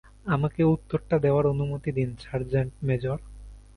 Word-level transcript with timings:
আমাকে 0.25 0.61
উত্তরটা 0.65 1.15
দেওয়ার 1.19 1.45
অনুমতি 1.45 1.89
দিন, 1.91 2.09
সার্জেন্ট 2.21 2.73
মেজর। 2.83 3.17